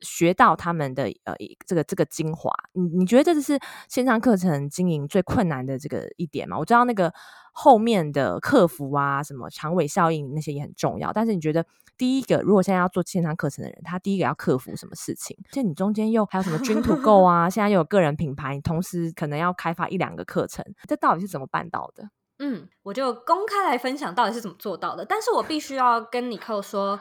[0.00, 1.34] 学到他们的呃
[1.66, 2.50] 这个这个精华。
[2.72, 6.58] 你你觉得这是线上课程经营最困难的这个一点吗？
[6.58, 7.12] 我知道那个
[7.52, 11.64] 后面的客服啊，什么长尾效应那些也很重要，但是你觉得
[11.98, 15.36] 第一个，如果现在要做线上课程的人，他第一个要克服什么事情？
[15.50, 22.08] 就你中间又还有什么 Dream to Go 啊， 现在又有个人品牌，你同时可能要开发一两个课程，这到底是怎么办到的？
[22.44, 25.04] 嗯，我就公开来分享到底是怎么做到的。
[25.04, 26.98] 但是我必须要跟尼寇说，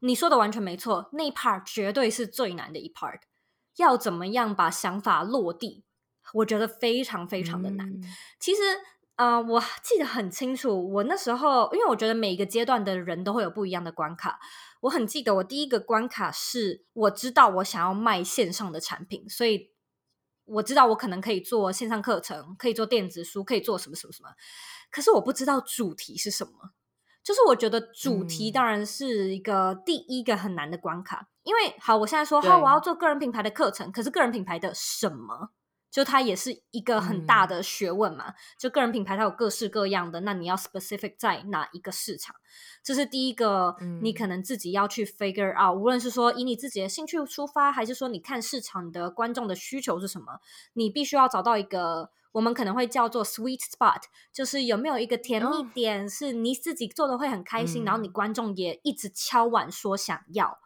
[0.00, 3.20] 你说的完全没错，那一 part 绝对是最难的一 part。
[3.76, 5.82] 要怎么样把想法落地，
[6.34, 7.88] 我觉得非常非常的难。
[7.88, 8.02] 嗯、
[8.38, 8.60] 其实，
[9.16, 14.38] 呃，我记得很清楚，我那时候，因为我觉得每一个阶段的人都会有不一样的关卡。
[14.82, 19.70] 我很记得，我第一个关卡是，我知道我想要卖线上的产品，所以
[20.52, 24.28] 我知道我可能可以做线上课程，可以做电子书，可以做什么什么什么。
[24.90, 26.52] 可是我不知道主题是什么，
[27.22, 35.50] 就是我觉得主题当然是一个第一个很难的关卡，嗯、因为好，我现在说好我要做个人品牌的课程，可是个人品牌的什么，
[35.92, 38.30] 就它也是一个很大的学问嘛。
[38.30, 42.34] 嗯、就个人品牌它有各式各样的，那你要 specific 在哪一个市场？
[42.82, 50.40] 这是第一个，你可能自己要去 figure out，、嗯、无论是说以你自己的兴趣出发，还是说你看市场的观众的需求是什么，
[50.72, 52.10] 你必须要找到一个。
[52.32, 60.58] 我们可能会叫做 sweet spot，就是有没有一个甜蜜点是你自己做的会很开心，哦、然后你观众也一直敲碗说想要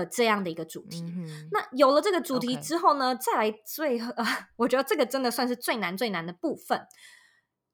[0.00, 1.02] 的这样的一个主题。
[1.02, 4.24] 嗯、那有了这个主题之后呢.再来最后、呃，
[4.56, 6.86] 我觉得这个真的算是最难最难的部分，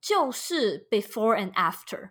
[0.01, 2.11] 就是 before and after。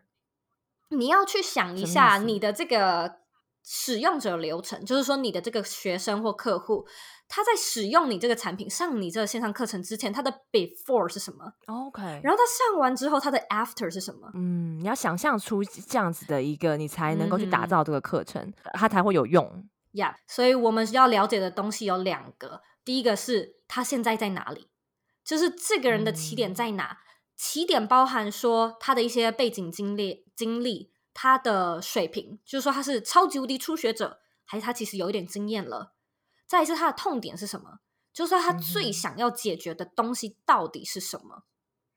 [0.89, 3.19] 你要去想一下你的这个
[3.63, 6.85] 使用者流程，就是说你的这个学生或客户。
[7.33, 14.29] 他在使用你这个产品、上你这个线上课程之前，他的 before 是什么？OK，然后他上完之后，他的 after 是什么？
[14.33, 19.65] 嗯，你要想象出这样子的一个，你才能够去打造这个课程，它、嗯、才会有用。
[19.93, 24.69] 呀、yeah，所以我们要了解的东西有两个，第一个是他现在在哪里，
[25.23, 26.85] 就是这个人的起点在哪？
[26.91, 26.97] 嗯、
[27.35, 35.93] 起点包含说他的一些背景经历、经历，他的水平，就是说他是超级无敌初学者，还是他其实有一点经验了？
[36.45, 37.79] 再是，他的痛点是什么？
[38.13, 41.43] 就是说，他最想要解决的东西到底是什么？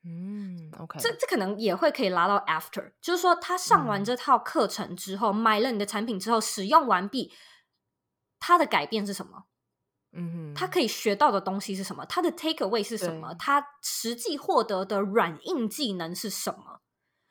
[0.04, 7.32] 嗯，OK，这这可能也会可以拉到 after，就是说，他上完这套课程之后，嗯、买了你的产品之后，使用完毕，
[8.46, 9.44] 他的改变是什么？
[10.12, 12.04] 嗯哼，他可以学到的东西是什么？
[12.04, 13.34] 他的 take away 是什么？
[13.38, 16.82] 他实际获得的软硬技能是什么？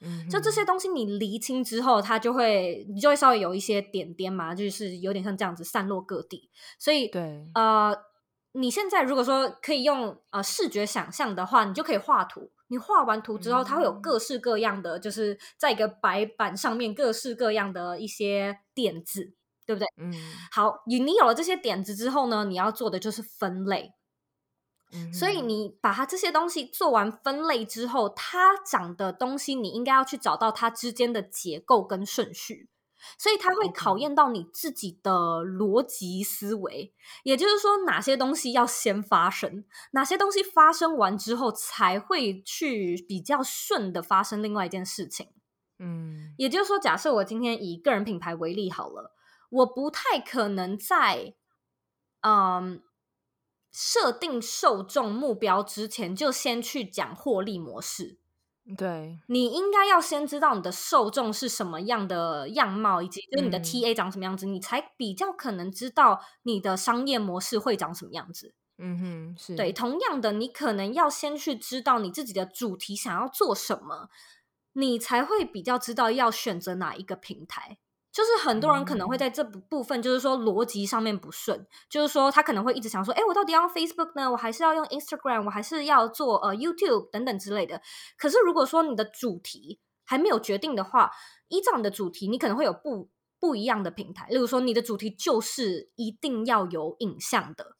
[0.02, 6.50] 嗯，就这些东西你厘清之后，他就会你就会稍微有一些点点嘛，就是有点像这样子散落各地。
[6.80, 7.96] 所以，对，呃，
[8.54, 12.52] 你现在如果说可以用呃视觉想象的话，你就可以画图。
[12.68, 19.36] 你画完图之后，它会有各式各样的，就是在一个白板上面各式各样的一些点子。
[19.66, 19.88] 对不对？
[19.98, 20.14] 嗯，
[20.52, 23.94] 好，你你有了这些点子之后呢，你要做的就是分类。
[24.94, 32.70] 嗯，所以你把它这些东西做完分类之后，它讲的东西你应该要去找到它之间的结构跟顺序。
[33.18, 35.12] 所以它会考验到你自己的
[35.44, 45.28] 逻辑思维，也就是说，哪些东西要先发生，哪些东西发生完之后才会去比较顺的发生另外一件事情。
[45.80, 49.14] 嗯，也就是说，假设我今天以个人品牌为例好了。
[49.54, 51.36] 我不太可能在，
[52.22, 52.82] 嗯，
[53.72, 58.18] 设定受众目标之前就先去讲获利模式。
[58.78, 68.56] 对，你应该要先知道你的受众是什么样的样貌，以及就是你的 TA 长什么样子，嗯，你才比较可能知道你的商业模式会长什么样子。
[68.78, 69.72] 嗯哼，是对。
[69.74, 74.10] 同样的，你可能要先去知道你自己的主题想要做什么，
[74.72, 77.78] 你才会比较知道要选择哪一个平台。
[78.14, 84.32] 就是很多人可能会在这部部分，就是说逻辑上面不顺，嗯，就是说他可能会一直想说，哎，我到底要用 Facebook 呢？
[84.32, 85.46] 我还是要用 Instagram？
[85.46, 87.82] 我还是要做呃 YouTube 等等之类的。
[88.16, 91.10] 可是如果说你的主题还没有决定的话，
[91.48, 94.28] 依照你的主题，你可能会有不不一样的平台。
[94.28, 97.78] 例如说，你的主题就是一定要有影像的，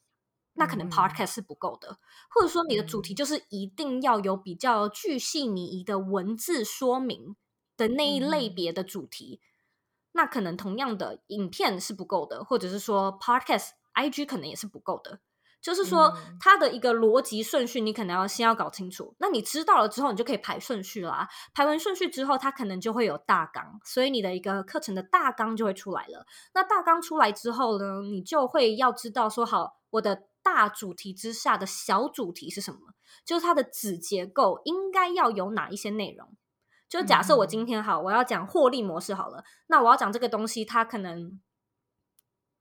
[0.56, 1.98] 那可能 Podcast 是不够的，嗯，
[2.32, 7.36] 或者说你的主题就是一定要有比较巨细靡遗的文字说明
[7.78, 9.40] 的那一类别的主题。
[9.44, 9.53] 嗯
[10.14, 15.20] 那可能同样的影片是不够的，或者是说 Podcast、IG 可能也是不够的。
[15.62, 19.16] 就是说，它的一个逻辑顺序，你可能要先要搞清楚。
[19.20, 21.30] 那你知道了之后，你就可以排顺序啦。
[21.54, 26.26] 排完顺序之后，它可能就会有大纲，所以你的一个课程的大纲就会出来了。
[26.54, 32.80] 那大纲出来之后呢，你就会要知道说，好，我的大主题之下的小主题是什么？
[33.24, 36.36] 就是它的子结构应该要有哪一些内容。
[36.94, 41.42] 就假设我今天好，我要讲获利模式好了，那我要讲这个东西，它可能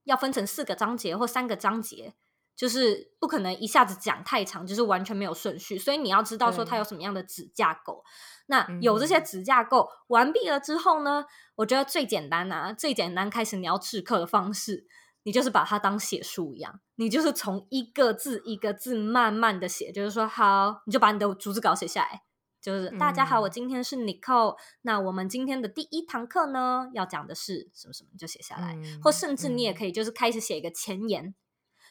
[0.05, 2.15] 要分成四个章节或三个章节，
[2.57, 8.03] 就是不可能一下子讲太长，就是完全没有顺序，所以你要知道说它有什么样的子架构。
[8.47, 14.87] 那有这些子架构完毕了之后呢，我觉得最简单啊，最简单开始你要制课的方式，
[15.25, 22.23] 你就是把它当写书一样，你就是从一个字一个字慢慢的写，就是说好，你就把你的逐字稿写下来。
[22.63, 24.57] 就是大家好，我今天是 Nicole。
[24.83, 28.79] 那我们今天的第一堂课呢，要讲的是什么什么，就写下来。
[29.03, 31.35] 或甚至你也可以就是开始写一个前言。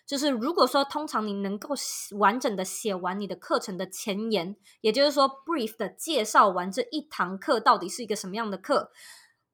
[0.05, 1.75] 就是如果说通常你能够
[2.17, 8.91] 完整的写完你的课程的前言，也就是说 brief 的介绍完这一堂课到底是一个什么样的课，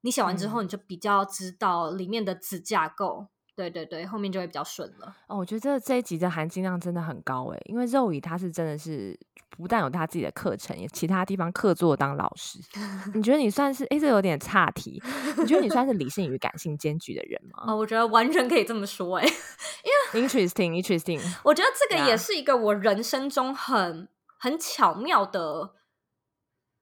[0.01, 3.27] 你写完之后你就比较知道里面的子架构。
[3.58, 5.17] 对对对，后面就会比较顺了。
[5.28, 12.60] 哦，我觉得这这一集的含金量真的很高诶，因为肉姨她是真的是不但有他自己的课程，也其他地方客座当老师。
[13.15, 15.02] 你觉得你算是诶，这有点岔题。
[15.41, 17.63] 你觉得你算是理性与感性兼具的人吗？
[17.74, 21.20] 哦，我觉得完全可以这么说诶，因为 interesting interesting。
[21.43, 25.72] 我觉得这个也是一个我人生中很很巧妙的、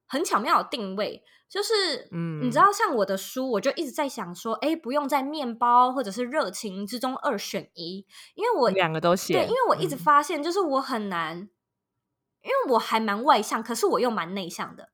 [0.06, 1.22] 很巧妙的定位。
[1.48, 8.04] 就是，嗯，你知道，像我的书，我就一直在想说，哎，不用在面包或者是热情之中二选一，
[8.34, 9.34] 因为我两个都写。
[9.34, 11.50] 对，因为我一直发现，就是我很难，嗯、
[12.42, 14.90] 因为我还蛮外向，可是我又蛮内向的，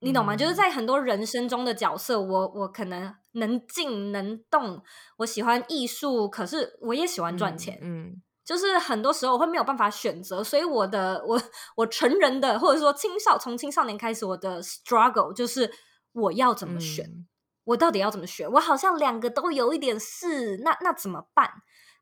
[0.00, 0.34] 你懂吗？
[0.34, 4.82] 嗯、就是在很多人生中的角色，我我可能能静能动，
[5.18, 8.02] 我喜欢艺术，可是我也喜欢赚钱，嗯。
[8.08, 11.42] 嗯就是很多时候我会没有办法选择，所以我的我
[11.76, 15.68] 我成人的或者说青少从青少年开始，我的 struggle 就是
[16.12, 17.26] 我要怎么选，嗯、
[17.64, 18.48] 我到底要怎么选？
[18.52, 21.50] 我好像两个都有一点是，那那怎么办？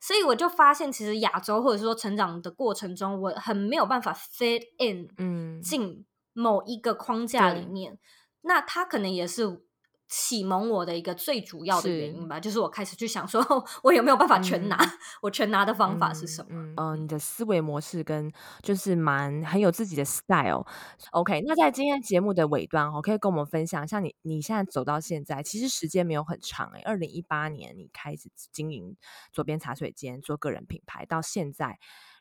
[0.01, 6.05] 所以我就发现，其实亚洲或者说成长的过程中，我很没有办法 fit in，嗯，进
[6.35, 7.99] 某一个框架里面。
[8.43, 9.65] 那他可能也是。
[10.07, 13.43] 启蒙我的一个最主要的原因吧，是就是我开始去想说，
[13.83, 14.77] 我有没有办法全拿？
[14.77, 14.91] 嗯、
[15.23, 16.75] 我全拿的方法是什么？
[16.77, 18.31] 嗯，你的思维模式跟
[18.63, 20.67] 就是蛮很有自己的 style。
[21.13, 26.83] OK，那在今天节目的尾端，哦可以跟我们分享，像你你现在走到现在，其实时间没有很长诶、欸。
[26.83, 28.97] 二零一八年你开始经营
[29.33, 31.79] 左边茶水间，做个人品牌，到现在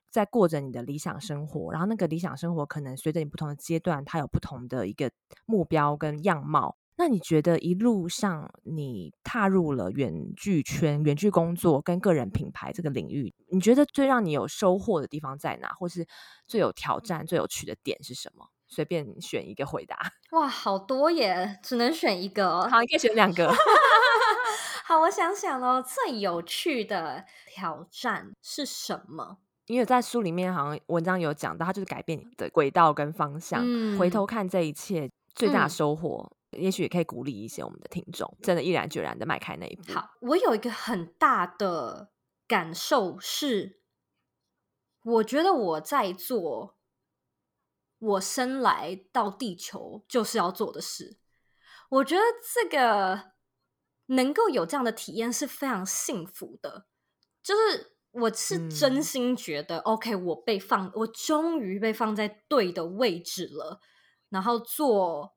[0.10, 1.72] 在过着你的理想生活。
[1.72, 5.12] 然后那个理想生活可能随着你不同的阶段，它有不同的一个
[5.46, 6.78] 目标跟样貌。
[6.96, 15.70] 那你觉得一路上你踏入了远距圈、远距工作跟个人品牌这个领域，你觉得最让你有收获的地方在哪？
[15.70, 16.06] 或是
[16.48, 18.48] 最有挑战、最有趣的点是什么？
[18.68, 20.14] 随便选一个回答。
[20.32, 22.68] 哇，好多耶，只能选一个。
[22.70, 23.54] 好，你可以选两个。
[24.86, 29.38] 好，我想想哦，最有趣的挑战是什么？
[29.68, 33.62] 因为在书里面好像文章有讲到，它就是改变你的轨道跟方向。
[33.64, 39.92] 嗯，回头看这一切，最大收获，嗯，也许也可以鼓励一些我们的听众，真的毅然决然的迈开那一步。
[39.92, 42.12] 好，我有一个很大的
[42.48, 43.80] 感受是，
[45.04, 46.78] 我觉得我在做
[48.00, 51.18] 我生来到地球就是要做的事。
[51.90, 52.22] 我觉得
[52.54, 53.32] 这个
[54.08, 56.88] 能够有这样的体验是非常幸福的，
[57.42, 57.92] 就是。
[58.14, 63.82] 我是真心觉得、嗯、，OK，我被放，我终于被放在对的位置了，
[64.30, 65.36] 然后做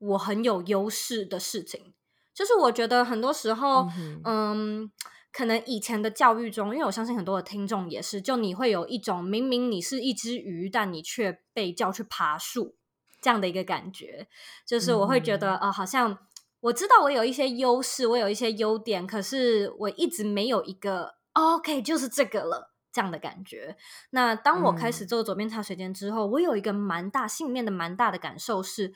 [0.00, 1.94] 我很有优势的事情。
[2.34, 4.92] 就是我觉得很多时候，嗯，嗯，
[5.32, 12.76] 可能以前的教育中，因为我相信很多的听众也是，就你会有一种明明你是一只鱼，但你却被叫去爬树
[13.20, 14.26] 这样的一个感觉。
[14.66, 16.18] 就是我会觉得，啊、嗯呃，好像
[16.60, 21.16] 我知道我有一些优势，我有一些优点，可是我一直没有一个。
[21.34, 23.76] OK，就是这个了，这样的感觉。
[24.10, 28.92] 那当我开始做左边茶水间之后，嗯，我有一个蛮大心里面的蛮大的感受是，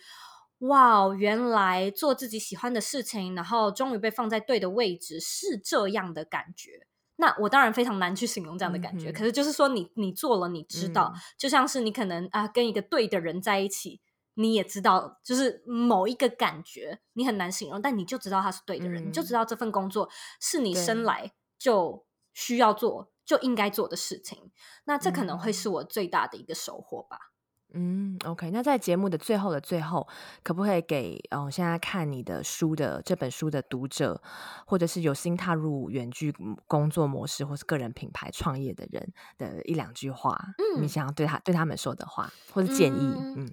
[0.68, 6.86] 哇，原来做自己喜欢的事情，然后终于被放在对的位置，是这样的感觉。
[7.16, 14.00] 那我当然非常难去形容这样的感觉，嗯，可是就是说你，你你做了，你知道，嗯，就像是你可能啊跟一个对的人在一起，
[14.34, 20.08] 你也知道，就是某一个感觉，你很难形容，但你就知道他是对的人，嗯，你就知道这份工作
[20.40, 22.04] 是你生来就。
[22.36, 24.50] 需要做就应该做的事情，
[24.86, 27.30] 那这可能会是我最大的一个收获吧。
[27.74, 30.08] 嗯，OK，那在节目的最后的最后，
[30.42, 34.22] 可不可以给嗯、呃、现在看你的书的这本书的读者，
[34.66, 36.34] 或者是有心踏入远距
[36.66, 40.38] 工作模式或是个人品牌创业的人的一两句话？
[40.58, 42.98] 嗯，你想要对他对他们说的话，或者建议？
[42.98, 43.52] 嗯，嗯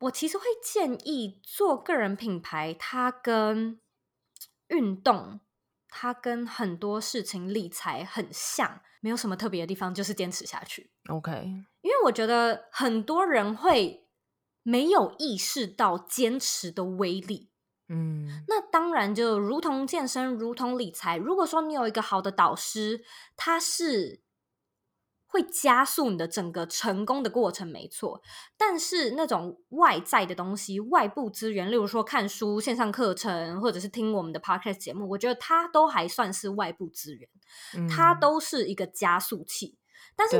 [0.00, 3.80] 我其实会建议做个人品牌，它跟
[4.68, 5.40] 运动。
[5.88, 10.90] 它跟很多事情理财很像，没有什么特别的地方，就是坚持下去。
[11.08, 14.06] OK，因为我觉得很多人会
[14.62, 17.50] 没有意识到坚持的威力。
[17.88, 21.16] 嗯，那当然就如同健身，如同理财。
[21.16, 23.04] 如果说你有一个好的导师，
[23.36, 24.22] 他是。
[25.28, 28.22] 会加速你的整个成功的过程，没错。
[28.56, 37.28] 但是那种外在的东西、外部资源，例如说看书、线上课程，或者是听我们的 podcast 节目，我觉得它都还算是外部资源，
[37.76, 39.76] 嗯、它都是一个加速器。
[40.16, 40.38] 但是，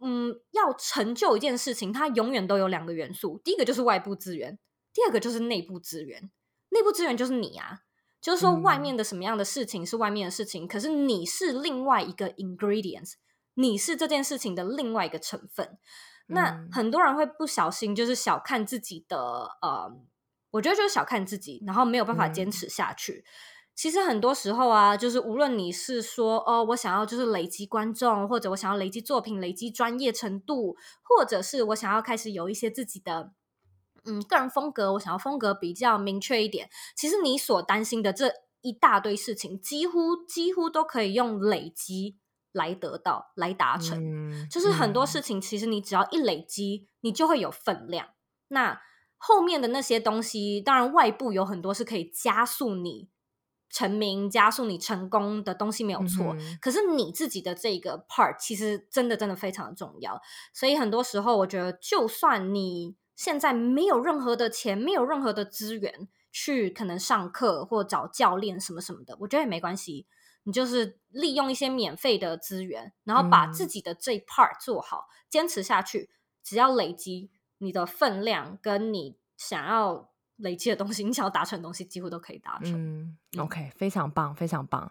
[0.00, 4.58] 嗯，要成就一件事情，它永远都有两个元素：第一个就是外部资源，
[4.94, 6.30] 第二个就是内部资源。
[6.70, 7.80] 内部资源就是你啊，
[8.20, 13.14] 就是说外面的什么样的事情是外面的事情，嗯、可是你是另外一个 ingredients。
[13.54, 15.78] 你是这件事情的另外一个成分，
[16.26, 19.18] 那很多人会不小心就是小看自己的，
[19.60, 19.92] 呃，
[20.52, 23.24] 我觉得就是小看自己，然后没有办法坚持下去。
[23.24, 23.32] 嗯。
[23.78, 30.74] 其实很多时候啊，就是无论你是说哦，我想要就是累积观众，或者我想要累积作品、累积专业程度，
[31.04, 33.30] 或者是我想要开始有一些自己的
[34.04, 36.68] 嗯个人风格，我想要风格比较明确一点。
[36.96, 42.18] 其实你所担心的这一大堆事情，几乎几乎都可以用累积。
[42.50, 48.08] 来得到，来达成，嗯，就是很多事情，其实你只要一累积，嗯，你就会有分量。
[48.48, 48.80] 那
[49.18, 53.10] 后面的那些东西，当然外部有很多是可以加速你
[53.70, 56.58] 成名、加速你成功的东西，没有错，嗯。
[56.60, 60.20] 可是你自己的这个 part，其实真的真的非常的重要。
[60.52, 70.06] 所以很多时候，我觉得，就算你现在没有任何的钱，没有任何的资源去可能上课或找教练什么什么的，我觉得也没关系。
[70.44, 76.08] 你就是利用一些免费的资源，然后把自己的这一 part 做好，嗯，坚持下去。
[76.42, 80.08] 只要累积你的分量，跟你想要
[80.38, 82.72] 累积的东西，你想要达成的东西，几乎都可以达成。
[82.72, 84.90] 嗯，OK，非常棒，非常棒。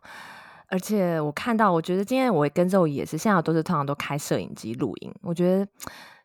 [0.67, 5.67] 而且我看到，我觉得今天我跟 Zoe 也是，现在都是通常都开摄影机录音，我觉得。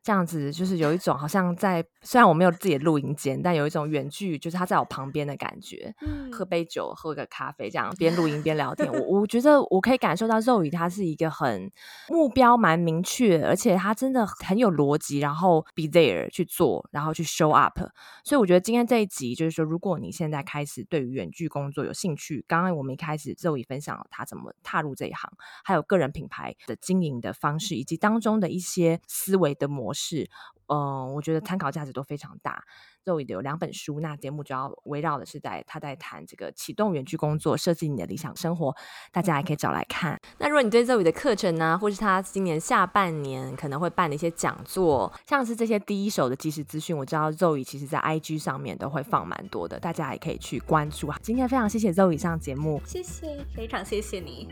[0.03, 5.95] 这样子就是有一种好像在，虽然我没有自己的录音间，但有一种远距，就是他在我旁边的感觉。
[6.01, 8.93] 嗯，喝杯酒，喝个咖啡，这样边录音边聊天。
[8.93, 11.71] 我我觉得我可以感受到 Zoe 他是一个很
[12.09, 17.79] 目标蛮明确，而且他真的很有逻辑，然后 be there 去做，然后去 show up。
[18.25, 25.33] 所以我觉得今天这一集就是说，如果你现在开始对于远距工作有兴趣，刚刚我们一开始 Zoe 分享了他怎么踏入这一行，
[25.63, 30.03] 还有个人品牌的经营的方式，以及当中的一些思维的模式。
[30.03, 30.28] 是，
[30.66, 32.64] 嗯，我觉得参考价值都非常大。
[33.05, 38.74] Zoe 的有两本书，那节目主要围绕的是在他在谈这个启动远距工作，设计你的理想生活，
[39.12, 40.18] 大家也可以找来看。
[40.38, 51.12] 那如果你对 Zoe 的课程呢，或是他今年下半年可能会办的一些讲座，像是这些第一手的即时资讯，我知道 Zoe 其实在 IG 上面都会放蛮多的，大家也可以去关注。
[51.22, 54.49] 今天非常谢谢 Zoe 上节目，谢谢，非常谢谢你。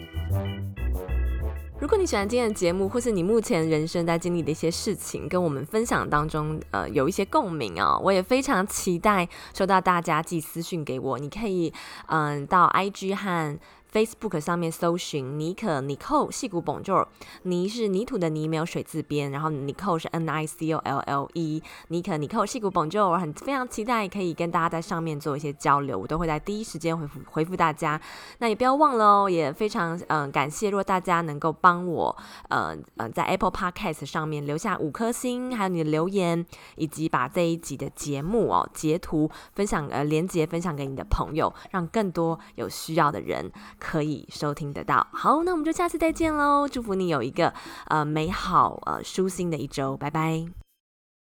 [1.81, 11.19] 如果你喜欢今天的节目，或是你目前人生在经历的一些事情，跟我们分享当中，呃，有一些共鸣哦，我也非常期待收到大家寄私讯给我。
[11.19, 11.73] 你可以，
[12.09, 13.59] 嗯、到 IG 和。
[13.93, 17.07] Facebook 上面搜寻尼可 Nicole 矽谷 Bonjour，
[17.43, 28.01] 泥是泥土的泥，没有水字边，然后尼克是 N I C O L L E，尼可 Nicole 矽谷 Bonjour，我很非常期待可以跟大家在上面做一些交流，我都会在第一时间回复回复大家。
[28.39, 32.17] 那也不要忘了哦，也非常嗯、感谢，如果大家能够帮我，
[32.49, 43.51] 呃呃在 Apple Podcast 上面留下五颗星，还有你的留言，以及把这一集的节目哦截图分享呃连接分享给你的朋友，让更多有需要的人。
[43.81, 45.05] 可以收听得到。
[45.13, 46.69] 好，那我们就下次再见喽！
[46.69, 47.53] 祝福你有一个
[47.87, 50.47] 呃美好呃舒心的一周，拜拜。